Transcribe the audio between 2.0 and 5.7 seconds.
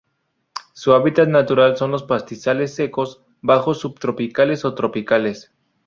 pastizales secos bajos subtropicales o tropicales.